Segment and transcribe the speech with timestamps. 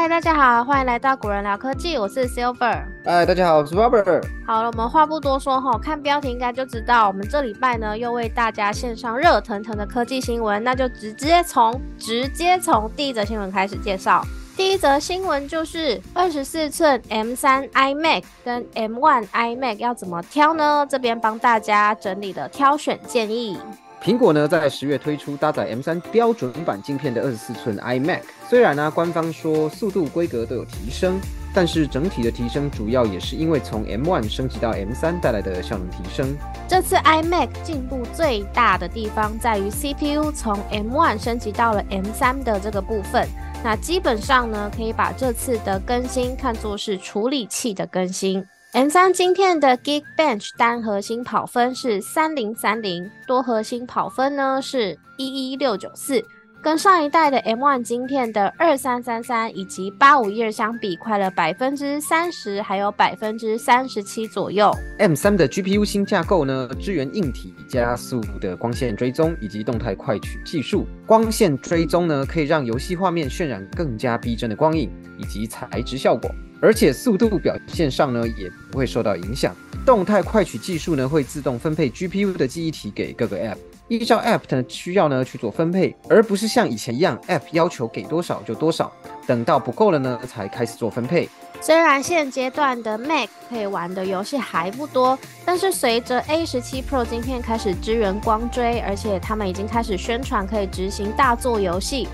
[0.00, 2.84] 嗨，大家好，欢迎来到古人聊科技，我是 Silver。
[3.04, 4.24] 嗨，大家好，我是 Robert。
[4.46, 14.24] 好了，我们话不多说哈，看标题应该就知道，我们这礼拜呢又为大家献上热腾腾的科技新闻，那就直接从直接从第一则新闻开始介绍。
[14.56, 20.86] 第一则新闻就是二十四寸 M 三 iMac 跟 M one iMac 要怎么挑呢？
[20.88, 23.58] 这边帮大家整理了挑选建议。
[24.02, 28.20] 苹果呢，在十月推出搭载 M3 标准版镜片的二十四寸 iMac。
[28.48, 31.20] 虽然呢，官方说速度、规格都有提升，
[31.52, 36.36] 但是整体的提升主要也是因为从 M1 升级到 M3 带来的效能提升。
[36.68, 43.26] 这次 iMac 进步最大的地方在于 CPU 从 M1 升级到了 M3 的这个部分。
[43.64, 48.46] 那基本上呢，可以把这次的更新看作是处理器的更新。
[48.74, 56.22] M3 晶片的 Geekbench 单核心跑分是三零三零，多核心跑分呢是一一六九四，
[56.62, 64.70] 跟上一代的 M1 晶片的二三三三以及八五一二相比，快了百分之三十，还有百分之三十七左右。
[64.98, 70.86] M3 的 GPU 新架构呢，支援硬体加速的光线追踪以及动态快取技术。
[71.06, 76.30] 光线追踪呢，可以让游戏画面渲染更加逼真的光影以及材质效果。
[76.60, 79.54] 而且速度表现上呢，也不会受到影响。
[79.86, 83.56] 动态快取技术呢，会自动分配 GPU 的记忆体给各个 App，
[83.88, 88.92] 依照 App 的需要呢去做分配，而不是像以前一样，App 要求给多少就多少，
[89.26, 91.28] 等到不够了呢才开始做分配。
[91.60, 102.06] 虽然现阶段的 Mac 可以玩的游戏还不多，但是随着 A 十七 Pro 晶片开始支援光追，而且他们已经开始宣传可以执行大作游戏。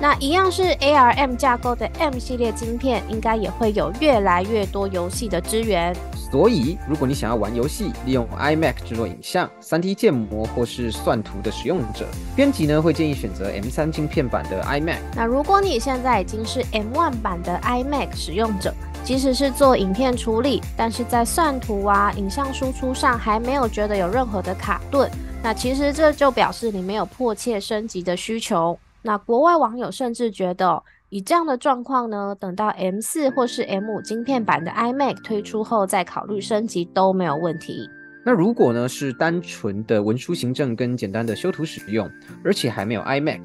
[0.00, 5.94] 那一样是 ARM 架构的 M 系列晶片，应该也会有越来越多游戏的支援。
[6.30, 12.06] 所以，如果你想要玩游戏，利用 iMac 制作影像、3D 建模或是算图的使用者，
[12.36, 14.98] 编辑呢会建议选择 M3 晶片版的 iMac。
[15.16, 18.72] 那如果你现在已经是 M1 版的 iMac 使用者，
[19.02, 25.10] 即使是做影片处理，但是在算图啊、影像输出上还没有觉得有任何的卡顿，
[25.42, 28.78] 那其实这就表示你没有迫切升级的需求。
[29.02, 37.88] 那国外网友甚至觉得，以这样的状况呢，等到 M 四或是 M 五晶片版的 iMac 推出后再考虑升级都没有问题。
[38.24, 42.10] 那如果呢是单纯的文书行政跟简单的修图使用，
[42.44, 43.40] 而且还没有 iMac，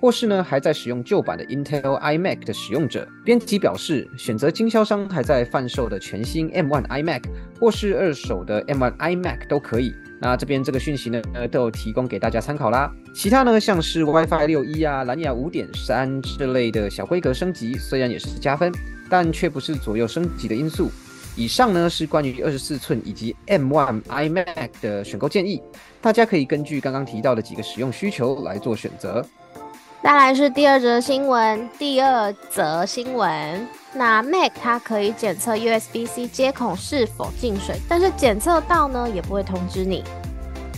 [0.00, 7.24] 或是呢还在使用旧版的 Intel iMac 的使用者，编辑表示选择经销商还在贩售的全新 M1 iMac
[7.60, 9.92] 或是二手的 M1 iMac 都可以。
[10.20, 11.20] 那这边这个讯息呢，
[11.50, 12.90] 都有提供给大家参考啦。
[13.14, 18.72] 其他呢，像是 WiFi 六一啊、蓝牙五点三之类的小规格升级，虽然也是加分，
[19.10, 20.90] 但却不是左右升级的因素。
[21.36, 25.60] 以上呢是关于二十四寸以及 M1 iMac 的选购建议，
[26.00, 29.24] 大家可以根据刚刚提到的几个使用需求来做选择。
[30.02, 40.02] 再来是第二则新闻，第二则新闻，那 Mac 它可以检测 USB-C 接口是否进水，但是检测到呢也不会通知你。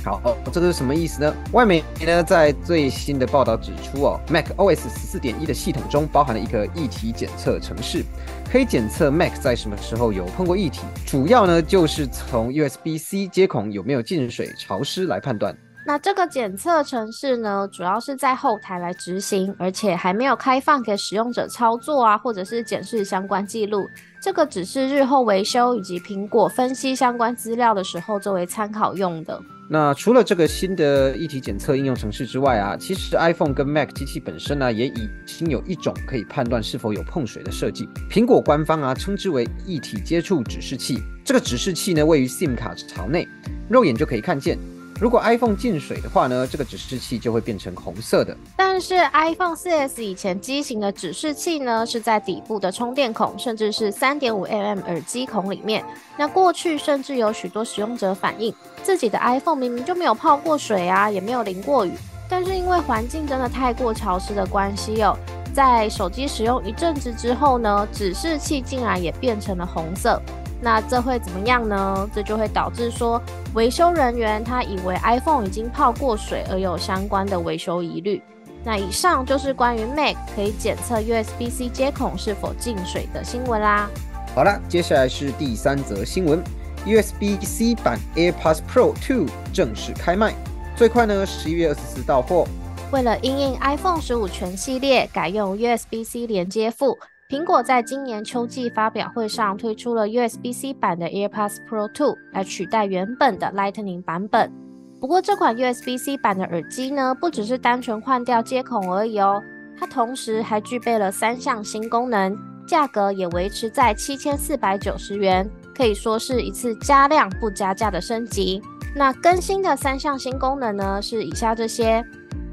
[0.04, 1.34] 好，哦这个是什么意思呢？
[1.52, 8.04] 外媒呢在最新的报道指出哦，Mac OS 十四点一的系统中包含了一个液体检测程式，
[8.52, 15.56] 可以检测 Mac 在什么时候有碰过液体，主要呢就是从 USB-C 接孔有没有进水、潮湿来判断。
[15.86, 23.86] 那这个检测程式呢，主要是在后台来执行，而且还没有开放给使用者操作啊，或者是检视相关记录。
[24.20, 29.40] 这个只是日后维修以及苹果分析相关资料的时候作为参考用的。
[29.68, 37.88] 那除了这个新的一体检测应用程式之外啊，其实 iPhone 跟 Mac 机器本身呢，也已经有一种可以判断是否有碰水的设计。
[38.10, 40.98] 苹果官方啊称之为一体接触指示器。
[41.24, 43.28] 这个指示器呢，位于 SIM 卡槽内，
[43.68, 44.58] 肉眼就可以看见。
[44.98, 48.34] 如果 iPhone 进水的话呢，这个指示器就会变成红色的。
[48.56, 55.84] 但是 iPhone 4S 以前机型的指示器呢，是在底部的充电孔，甚至是 3.5mm 耳机孔里面。
[56.16, 61.92] 那过去甚至有许多使用者反映，自己的 iPhone 明明就没有泡过水啊，也没有淋过雨，
[62.26, 65.14] 但是因为环境真的太过潮湿的关系哦，
[65.54, 70.20] 在手机使用一阵子之后呢，指示器竟然也变成了红色。
[70.60, 72.08] 那这会怎么样呢？
[72.14, 73.20] 这就会导致说，
[73.54, 78.22] 维修人员他以为 iPhone 已经泡过水，而有相关的维修疑虑。
[78.64, 83.88] 那以上就是关于 Mac 可以检测 USB-C 接孔是否进水的新闻啦。
[84.34, 86.42] 好啦，接下来是第三则新闻
[86.84, 90.34] ：USB-C 版 AirPods Pro 2正式开卖，
[90.74, 92.46] 最快呢十一月二十四到货。
[92.92, 104.52] 为了因应 iPhone 十五全系列改用 USB-C 连接副，苹果在今年秋季发表会上推出了 USB-C 版的 AirPods Pro 2来取代原本的 Lightning 版本。
[105.00, 109.42] 不过这款 USB-C 版的耳机呢，不只是单纯换掉接孔而已哦，
[109.76, 118.62] 它同时还具备了三项新功能，价格也维持在七千四百九十元，可以说是一次加量不加价的升级。
[118.94, 122.04] 那更新的三项新功能呢，是以下这些：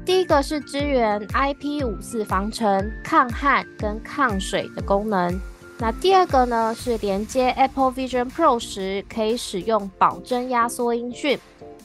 [0.04, 5.32] 第一个是支援 IP54 防尘、抗旱跟抗水的功能；
[5.78, 11.38] 那第二个呢是连接 Apple Vision Pro 时可以使用保真压缩音讯；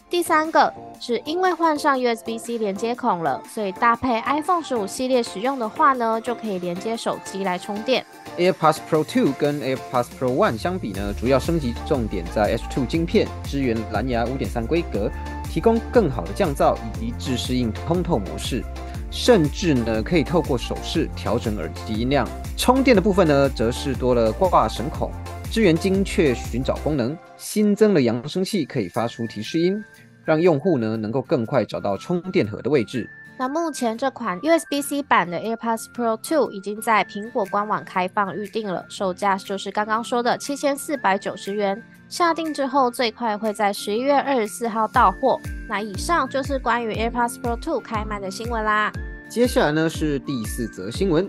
[0.09, 8.05] 第三个是因为换上 USB-C 连接孔了，所以搭配 iPhone 十五系列使用的话呢，就可以连接手机来充电。
[8.37, 15.09] AirPods Pro 2跟 AirPods Pro One 相比呢，主要升级重点在 H2 晶片，支援蓝牙5.3规格，
[15.49, 18.63] 提供更好的降噪以及自适应通透模式，
[19.09, 22.27] 甚至呢可以透过手势调整耳机音量。
[22.55, 25.11] 充电的部分呢，则是多了挂绳孔，
[25.49, 29.83] 支援精确寻找功能，新增了扬声器可以发出提示音，
[30.23, 33.09] 让用户呢能够更快找到充电盒的位置。
[33.39, 41.81] 那目前这款 USB-C 版的 AirPods Pro 2已经在苹果官网开放预定了，售价就是刚刚说的七千四百九十元。
[42.09, 45.39] 下定之后最快会在十一月二十四号到货。
[45.69, 48.91] 那以上就是关于 AirPods Pro 2开卖的新闻啦。
[49.29, 51.25] 接下来呢是第四则新闻，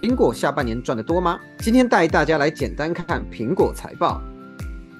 [0.00, 1.38] 苹果下半年赚得多吗？
[1.58, 4.20] 今天带大家来简单看看苹果财报。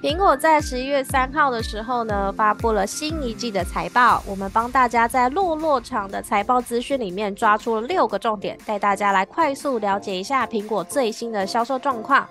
[0.04, 4.22] 苹果在十一月三号的时候呢，发布了新一季的财报。
[4.26, 12.28] 我们帮大家在落落场的财报资讯里面抓出了六个重点，带大家来快速了解一下苹果最新的销售状况。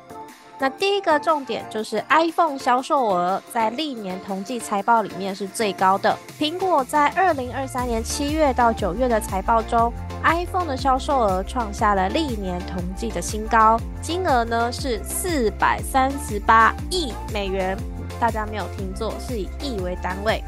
[0.59, 6.15] 那第一个重点就是 iPhone 销售额在历年同季财报里面是最高的。
[6.39, 9.91] 苹果在二零二三年七月到九月的财报中。
[10.23, 17.77] iPhone 的销售额创下了历年同季的新高，金额呢是四百三十八亿美元。
[18.19, 20.41] 大家没有听错，是以亿为单位。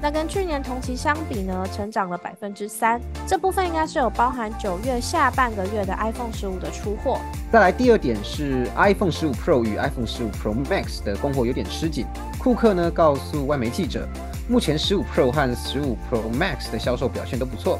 [0.00, 3.00] 那跟去年同期相比呢，成长了百分之三。
[3.26, 7.18] 这部分应该是有包含九月下半个月的 iPhone 十五的出货。
[7.52, 12.06] 再来第二点是 iPhone 十五 Pro 与 iPhone 十五 Pro Max 的供货有点吃紧。
[12.38, 14.08] 库克呢告诉外媒记者，
[14.48, 17.78] 目前十五 Pro 和十五 Pro Max 的销售表现都不错。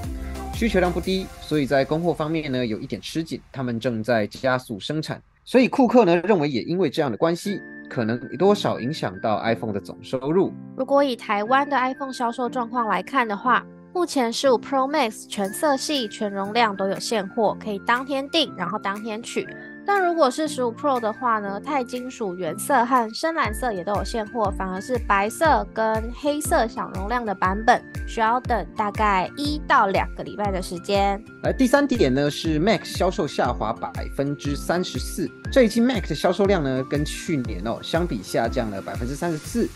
[0.58, 5.22] 需求量不低，所以在供货方面呢有一点吃紧，他们正在加速生产。
[5.44, 10.52] 所以库克呢认为，也因为这样的关系，可能多少影响到 iPhone 的总收入。
[10.76, 13.64] 如果以台湾的 iPhone 销售状况来看的话，
[13.94, 19.46] 目前十五 Pro Max 全色系、全容量都有现货，可以当天订，然后当天取。
[19.88, 31.18] 但如果是十五 Pro 的话呢，钛金属原色和深蓝色也都有现货，反而是白色跟黑色小容量的版本需要等大概一到两个礼拜的时间。
[31.42, 39.66] 来，第三点呢是 Mac 销售下滑百分之三十四，这一季 Mac 的销售量呢跟去年哦相比下降了百分之三十四。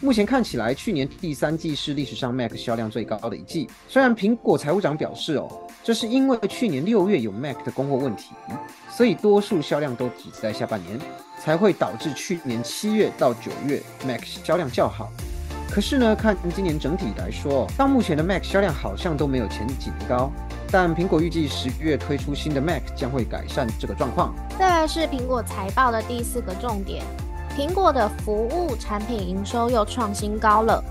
[0.00, 3.70] 目前看起来，去年第三季是历史上 Mac 销量最高的一季。
[3.86, 5.48] 虽然苹果财务长表示哦，
[5.82, 8.30] 这是因为去年六月有 Mac 的供货问题。
[8.90, 10.98] 所以多数销量都挤在下半年，
[11.42, 15.10] 才会导致去年七月到九月 Mac 销量较好。
[15.70, 20.30] 可是呢，看今年整体来说，到目前的 Mac 销量好像都没有前几年高。
[20.70, 24.34] 但苹果预计十月推出新的 Mac 将会改善这个状况。
[24.58, 27.04] 再来是苹果财报的第四个重点，
[27.56, 30.82] 苹果的服务产品营收又创新高了。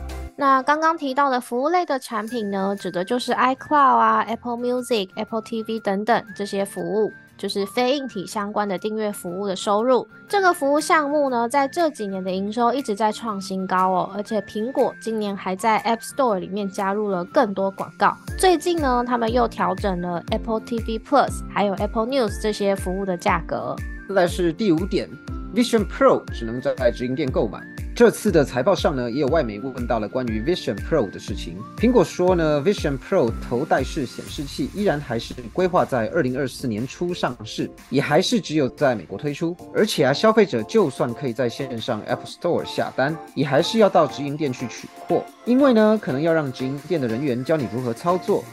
[0.41, 7.13] 那刚刚提到的服务类的产品呢，指的就是 iCloud 啊、Apple Music、Apple TV 等等这些服务。
[7.37, 14.11] 就是非硬体相关的订阅服务的收入，这个服务项目呢，在这几年的营收一直在创新高哦。
[14.15, 18.15] 而且苹果今年还在 App Store 里面加入了更多广告。
[18.37, 23.75] 最近呢，他们又调整了 Apple TV Plus 还有 Apple News 这些服务的价格。
[24.13, 25.07] 再是第五点
[25.55, 27.59] ，Vision Pro 只能在直营店购买。
[27.93, 31.57] 这次的财报上呢，也有外媒问到了关于 Vision Pro 的事情。
[31.77, 39.55] 苹果说呢，Vision Pro 头戴式显示器依然还是规划在二零二四年初上市，也还是只有在美国推出。
[39.75, 48.43] 而且啊，消费者就算可以在线上 App Store 下单，也还是要到直营店去取货，因为呢，可能要让直营店的人员教你如何操作，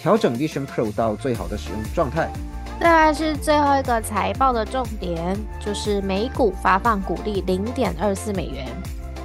[0.00, 2.28] 调整 Vision Pro 到最好的使用状态。
[2.80, 8.66] 再来是最后一个财报的重点，就是每股发放股利零点二四美元。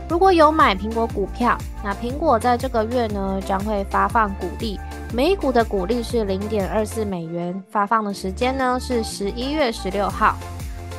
[0.10, 4.80] 如果有买苹果股票，那苹果在这个月呢将会发放股利，
[5.14, 10.36] 每股的股利是零点二四美元，发放的时间呢是十一月十六号。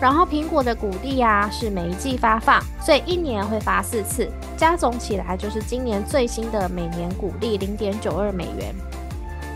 [0.01, 8.75] 然后苹果的股利啊是每一季发放，所以一年会发四次，加总起来就是今年最新的每年股利零点九二美元。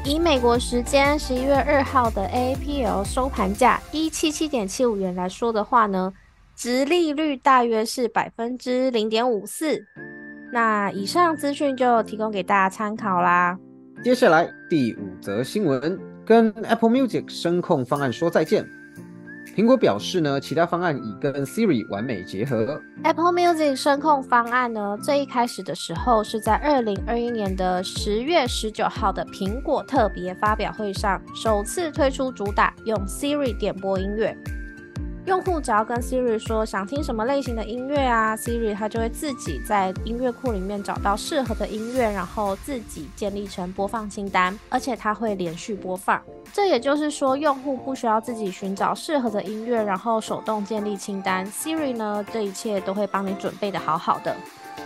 [0.05, 6.12] 以美国时间十一月二号的 AAPL 收盘价一七七点七五元来说的话呢，
[6.58, 9.80] 值利率大约是百分之零点五四。
[10.52, 13.56] 那以上资讯就提供给大家参考啦。
[14.02, 15.96] 接下来第五则新闻，
[16.26, 18.68] 跟 Apple Music 声控方案说再见。
[19.54, 22.82] 苹果表示呢，其他方案已跟 Siri 完美结合。
[23.04, 34.36] Apple Music 声控方案呢，最一开始的时候是在二零二一年的十月十九号的苹果特别发表会上首次推出，主打用 Siri 点播音乐。
[35.28, 46.18] 用户只要跟 Siri 说想听什么类型的音乐啊，Siri 它就会自己在音乐库里面找到适合的音乐，然后自己建立成播放清单，而且它会连续播放。
[46.50, 54.35] 这也就是说，用户不需要自己寻找适合的音乐，然后手动建立清单，Siri 呢，这一切都会帮你准备的好好的。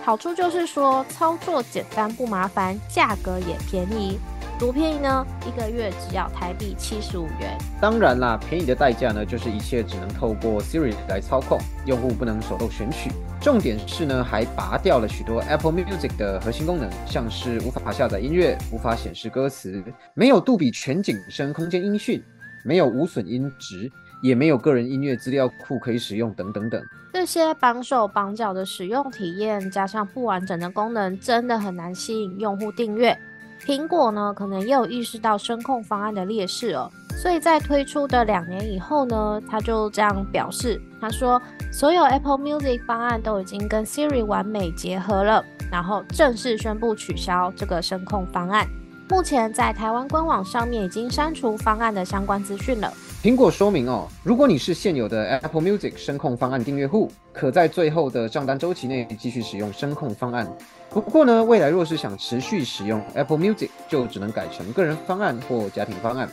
[0.02, 4.18] 好处就是说，操作简单不麻烦，价格也便宜。
[4.62, 5.26] 多便宜呢？
[5.44, 7.58] 一个月只要台币七十五元。
[7.80, 13.10] 当然啦，便宜的代价呢，就是一切只能透过 Siri 来操控，用户不能手动选取。
[13.40, 19.82] 重点是呢，还拔掉了许多 Apple Music 的核心功能，像是无法下载音乐、无法显示歌词、
[20.14, 22.22] 没有杜比全景声空间音讯、
[22.64, 23.90] 没有无损音质、
[24.22, 26.80] 也没有个人音乐资料库可以使用等等等。
[27.12, 33.18] 这些绑手绑脚的使用体验，加上不完整的功能，真的很难吸引用户订阅。
[33.64, 41.40] 苹果呢，可能也有意识到声控方案的劣势哦，所以在推出的两年以后呢，他就这样表示，他说
[41.70, 48.66] 所有 Apple Music 方案都已经跟 Siri 完美结合了，然后正式宣布取消这个声控方案。
[49.12, 52.90] 目前在台湾官网上面已经删除方案的相关资讯了。
[53.22, 60.50] 苹果说明哦，如果你是现有的 Apple Music 声控方案订阅户，可在最后的账单周期内继续使用声控方案。
[60.88, 66.26] 不过呢，未来若是想持续使用 Apple Music，就只能改成个人方案或家庭方案。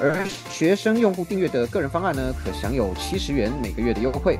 [0.00, 4.38] 而学生用户订阅的个人方案呢，可享有七十元每个月的优惠。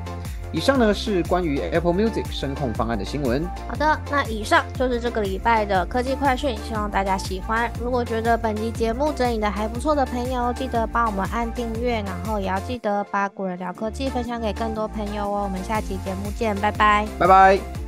[0.53, 3.45] 以上呢是关于 Apple Music 声控方案的新闻。
[3.67, 7.69] 好的，那以上就是这个礼拜的科技快讯，希望大家喜欢。
[7.81, 15.43] 如果觉得本期节目整理的还不错的朋友，记得帮我们按订阅，然后也要记得把古人聊科技分享给更多朋友哦。
[15.43, 17.86] 我们下期节目见，拜拜，拜拜。